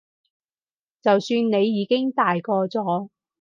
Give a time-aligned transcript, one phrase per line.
[1.03, 3.09] 就算你已經大個咗